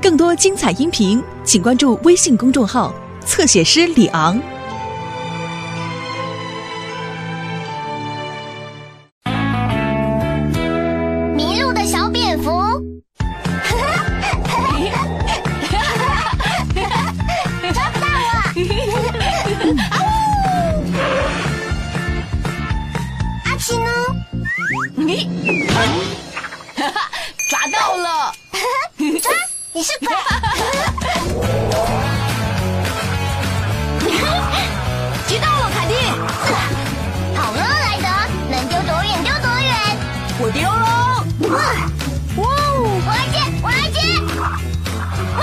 [0.00, 2.92] 更多精彩音频，请关注微信公众号
[3.24, 4.36] “侧写师李昂”。
[11.36, 12.50] 迷路的小蝙蝠，
[17.72, 20.01] 抓不到了！
[29.74, 30.08] 你是鬼！
[35.26, 35.94] 接到了，凯蒂，
[37.34, 38.06] 好了，莱德，
[38.50, 39.72] 能丢多远丢多远。
[40.38, 41.24] 我丢喽！
[41.48, 41.56] 哇
[42.36, 42.44] 哦！
[43.06, 43.98] 我来接，我来接！
[45.38, 45.40] 我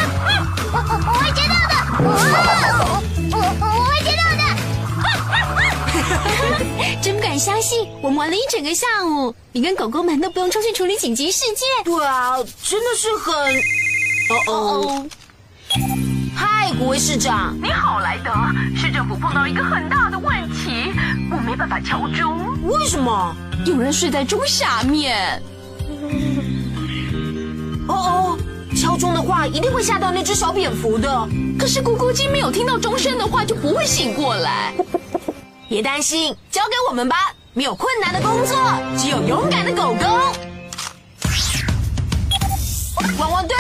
[0.72, 0.77] 我我
[1.08, 1.73] 我会接到的！
[2.05, 2.08] 哇
[3.31, 4.44] 我我我会接到的！
[7.02, 11.67] 真不敢相信，我们玩了一整个下午，你跟狗狗们都不用出去处理紧急事件。
[11.84, 13.59] 对啊，真的是很……
[14.29, 15.05] 哦哦，
[16.35, 18.30] 嗨，国威市长，你好，莱德。
[18.75, 20.94] 市政府碰到一个很大的问题，
[21.31, 22.38] 我没办法敲钟。
[22.63, 23.36] 为什么？
[23.66, 25.41] 有人睡在钟下面。
[27.89, 28.38] 哦哦，
[28.77, 31.27] 敲钟的话一定会吓到那只小蝙蝠的。
[31.58, 34.71] 可是咕咕鸡没有听到钟声的话，就不会醒过来。
[35.67, 37.33] 别担心，交给我们吧。
[37.53, 38.55] 没有困难的工作，
[38.95, 40.05] 只有勇敢的狗狗。
[43.17, 43.55] 汪汪队，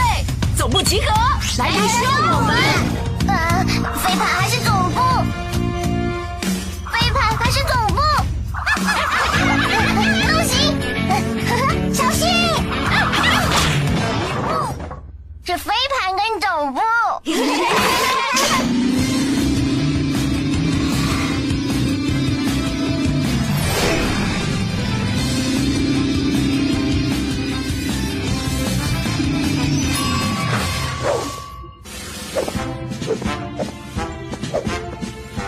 [0.59, 1.07] 总部集合，
[1.57, 2.53] 来人需要我们。
[3.29, 3.63] 呃，
[3.95, 4.99] 飞盘还是总部？
[6.91, 8.01] 飞盘还是总部？
[10.27, 10.75] 不行，
[11.93, 12.27] 小心！
[15.45, 16.81] 是飞盘跟总部。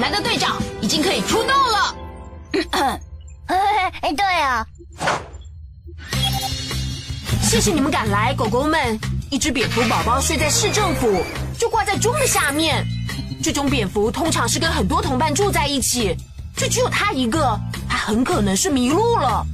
[0.02, 1.96] 莱德队长已经可以出动了。
[3.46, 4.66] 哎，对啊，
[7.44, 9.00] 谢谢你们赶来，狗狗们。
[9.30, 11.24] 一只蝙蝠宝宝睡在市政府，
[11.58, 12.84] 就挂在钟的下面。
[13.44, 16.18] 这种蝙蝠通常是跟很多同伴住在一起，
[16.58, 17.58] 就只有它一个，
[17.88, 19.46] 它很可能是迷路了。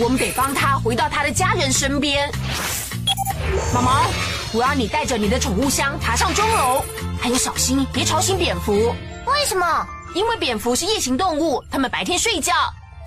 [0.00, 2.28] 我们得帮它回到它的家人身边。
[3.72, 4.04] 毛毛，
[4.52, 6.82] 我要你带着你的宠物箱爬上钟楼，
[7.20, 8.92] 还有小心别吵醒蝙蝠，
[9.32, 9.86] 为什么？
[10.14, 12.52] 因为蝙蝠是夜行动物，它们白天睡觉。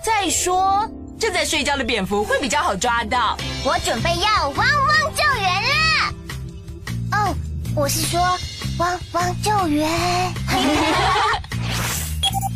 [0.03, 0.87] 再说，
[1.19, 3.37] 正在睡觉的蝙蝠会比较好抓到。
[3.63, 4.65] 我准备要汪汪
[5.15, 6.13] 救援了。
[7.11, 7.35] 哦，
[7.75, 8.19] 我是说
[8.77, 9.89] 汪汪救援。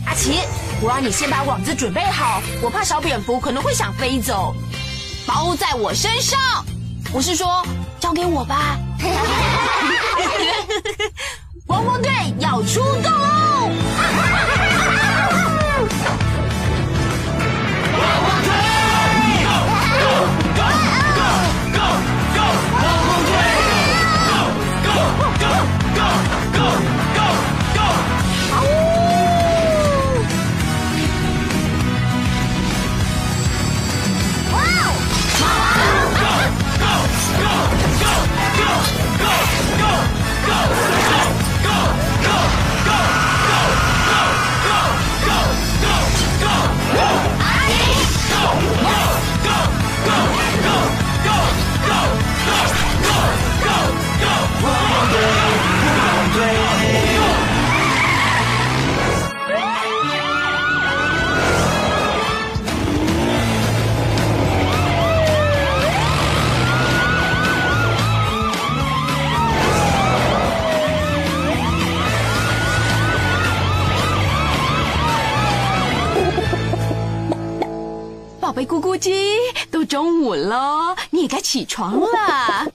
[0.06, 0.40] 阿奇，
[0.82, 4.56] 我让你先把网子准备好，我怕小蝙蝠可能会想飞走。
[5.26, 6.40] 包在我身上，
[7.12, 7.66] 我是说，
[8.00, 8.78] 交给我吧。
[11.68, 14.45] 汪汪队要出动喽！
[79.72, 82.08] 都中午了，你也该起床了。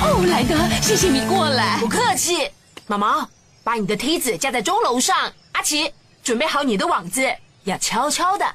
[0.00, 1.88] 哦，莱德，谢谢你过来不。
[1.88, 2.50] 客气。
[2.86, 3.28] 毛毛，
[3.62, 5.30] 把你的梯子架在钟楼上。
[5.52, 5.92] 阿奇，
[6.22, 7.28] 准备好你的网子，
[7.64, 8.46] 要悄悄的。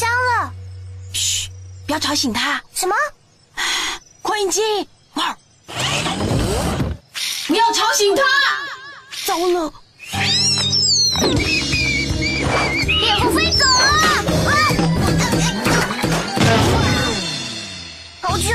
[0.00, 1.50] 好了，阿奇，
[1.88, 1.88] 我要把它放进宠物箱了。
[1.88, 2.62] 不要吵醒他。
[2.74, 2.94] 什么？
[4.22, 4.60] 扩音机，
[5.14, 5.36] 哇！
[7.46, 8.22] 不要吵醒他！
[9.26, 9.72] 糟了，
[12.86, 13.74] 蝙蝠飞走了！
[14.48, 14.54] 啊
[18.20, 18.50] 好久，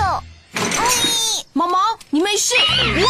[0.53, 1.77] 哎，毛毛，
[2.11, 2.53] 你没事？
[3.03, 3.07] 汪！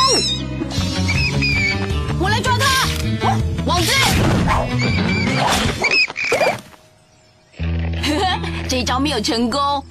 [8.74, 9.86] 这一招没有成功。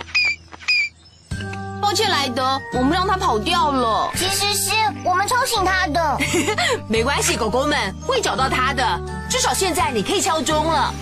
[1.81, 4.11] 抱歉，莱德，我们让他跑掉了。
[4.17, 4.73] 其实是
[5.05, 6.19] 我们吵醒他的。
[6.91, 9.01] 没关系，狗狗们会找到他的。
[9.31, 10.93] 至少现在你可以敲钟了。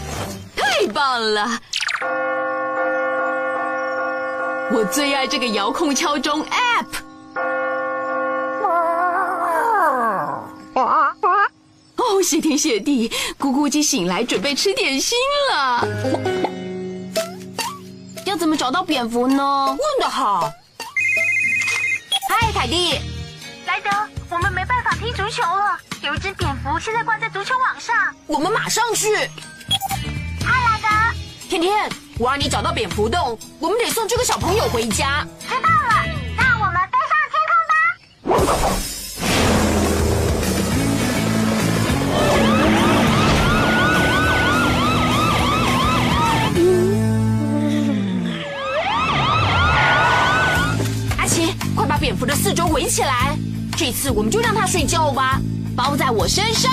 [0.54, 1.58] 太棒了！
[4.70, 6.84] 我最爱这个遥控敲钟 App。
[11.96, 15.16] 哦，谢天谢地，咕咕鸡醒来准备吃点心
[15.50, 15.88] 了。
[18.30, 19.66] 要怎么找到蝙蝠呢？
[19.70, 20.48] 问得好。
[22.28, 23.00] 嗨，凯蒂，
[23.66, 23.90] 莱德，
[24.28, 27.96] 我们没办法踢足球了，有一只蝙蝠现在挂在足球网上。
[28.28, 29.16] 我们马上去。
[30.46, 30.88] 嗨，莱德，
[31.48, 31.90] 天天，
[32.20, 35.26] 我让你找到蝙蝠洞，我们得送这个小朋友回家。
[35.40, 35.68] 知道
[53.80, 55.40] 这次我们就让它睡觉吧。
[55.74, 56.70] 包在我身上。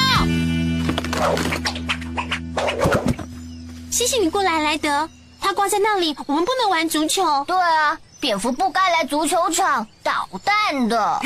[3.90, 5.10] 谢谢你过来，莱德。
[5.40, 7.24] 它挂在那里，我们不能玩足球。
[7.48, 11.22] 对啊，蝙蝠不该来足球场捣蛋的。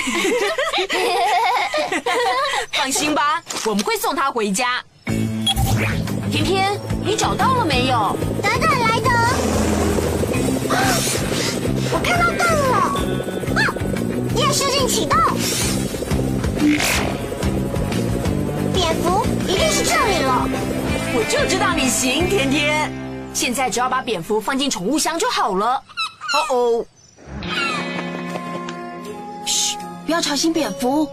[2.73, 4.83] 放心吧，我们会送它回家。
[6.31, 8.15] 甜甜，你找到了没有？
[22.01, 22.91] 行，甜甜。
[23.31, 25.83] 现在只要把蝙蝠放进宠物箱就好了。
[26.33, 26.85] 哦哦，
[29.45, 31.07] 嘘，不要吵醒蝙蝠。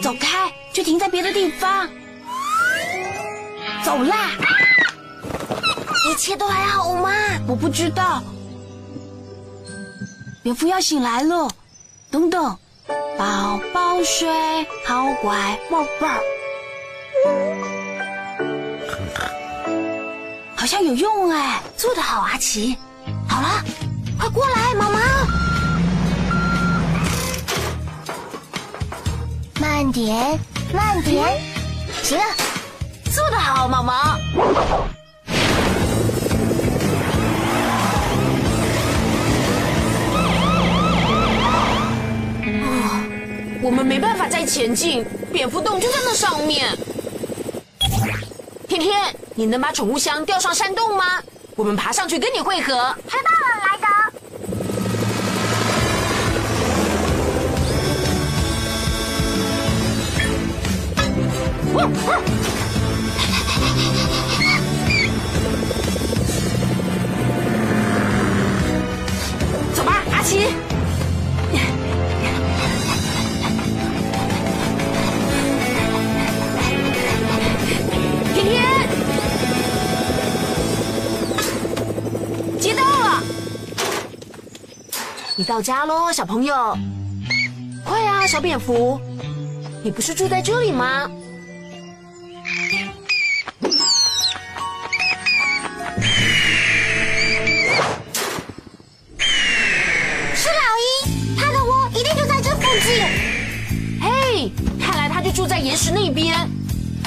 [0.00, 1.88] 走开，就停在别的地方。
[3.84, 4.30] 走啦！
[6.08, 7.10] 一切都还好吗？
[7.48, 8.22] 我不知道。
[10.44, 11.50] 蝙蝠要醒来了，
[12.08, 12.56] 等等，
[13.18, 14.28] 宝宝睡，
[14.86, 16.35] 好乖，宝贝儿。
[20.66, 22.76] 好像有用哎，做得好，阿奇。
[23.28, 23.62] 好了，
[24.18, 24.98] 快过来，毛毛。
[29.60, 30.36] 慢点，
[30.74, 31.40] 慢点。
[32.02, 32.24] 行了，
[33.14, 33.92] 做得好，毛毛。
[33.92, 34.18] 啊，
[43.62, 46.76] 我们没办法再前进，蝙蝠洞就在那上面。
[48.66, 51.04] 甜甜，你能把宠物箱吊上山洞吗？
[51.56, 52.72] 我们爬上去跟你会合。
[53.06, 53.86] 知道了，莱德。
[85.38, 86.78] 你到家喽，小朋友。
[87.84, 88.98] 快啊，小蝙蝠！
[89.84, 91.10] 你不是住在这里吗？
[100.34, 103.04] 是老鹰，它的窝一定就在这附近。
[104.00, 104.50] 嘿，
[104.80, 106.48] 看来它就住在岩石那边。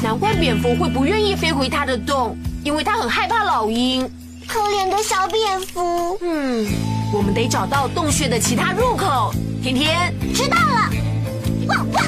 [0.03, 4.07] 难怪蝙蝠会不愿意飞回它的洞，因为它很害怕老鹰。
[4.49, 6.17] 可怜的小蝙蝠。
[6.21, 6.65] 嗯，
[7.13, 9.31] 我们得找到洞穴的其他入口。
[9.61, 10.89] 甜甜，知道了。
[11.67, 12.03] 汪汪！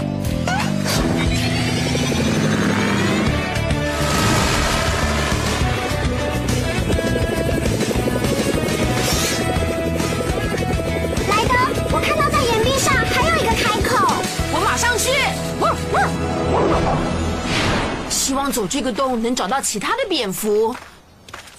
[11.30, 11.54] 莱德，
[11.92, 14.16] 我看到在岩壁上还有一个开口。
[14.52, 15.12] 我马上去。
[15.60, 16.10] 汪汪！
[18.10, 20.76] 希望走这个洞能找到其他的蝙蝠。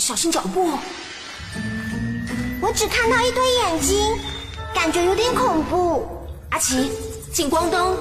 [0.03, 0.69] 小心脚步。
[2.61, 4.19] 我只看到一堆眼睛，
[4.75, 6.05] 感觉有点恐怖。
[6.51, 6.91] 阿奇，
[7.33, 7.97] 近光灯。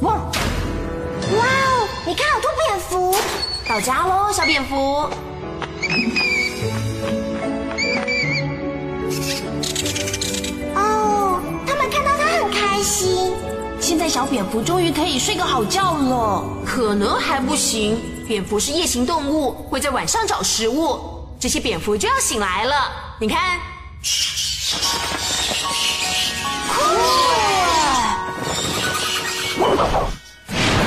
[0.00, 0.14] 哇！
[0.14, 0.22] 哇
[1.20, 3.14] 哦，你看好多蝙蝠。
[3.68, 4.74] 到家喽，小蝙蝠。
[10.74, 13.34] 哦，他们看到他很开心。
[13.78, 16.42] 现在小蝙蝠终于可以睡个好觉了。
[16.64, 18.00] 可能还不行。
[18.26, 21.10] 蝙蝠是夜行动物，会在晚上找食物。
[21.44, 22.90] 这些蝙蝠就要醒来了。
[23.18, 23.60] 你看，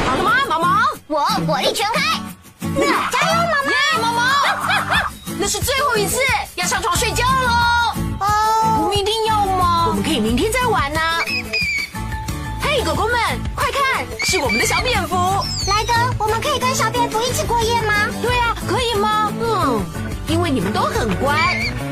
[0.04, 0.82] 好了吗，毛毛？
[1.06, 2.20] 我火力全开，
[2.60, 3.70] 那加油，毛毛！
[3.70, 4.24] 耶，毛毛！
[5.38, 6.18] 那是最后一次，
[6.56, 7.94] 要上床睡觉喽。
[8.22, 9.94] 哦，我们一定要吗我？
[9.94, 11.00] 们可以明天再玩呢。
[12.60, 13.16] 嘿，狗狗们，
[13.56, 15.16] 快看，是我们的小蝙蝠。
[15.68, 18.08] 莱德，我们可以跟小蝙蝠一起过夜吗？
[18.24, 18.47] 对啊，
[20.58, 21.38] 你们都很乖，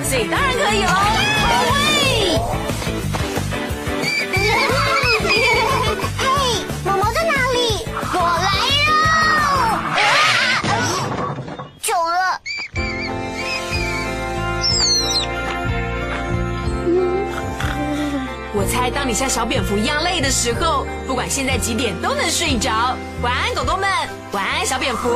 [0.03, 0.91] 所以当然可以喽。
[1.71, 2.35] 喂，
[6.17, 7.85] 嘿，毛毛在哪里？
[8.11, 8.49] 我来
[8.89, 8.97] 喽！
[9.93, 10.01] 啊
[11.79, 12.41] 久了，
[18.51, 22.97] 我猜当你像小蝙蝠一样累的时候，不管现在几点都能睡着。
[23.21, 23.87] 晚安，狗狗们，
[24.31, 25.11] 晚安，小蝙蝠。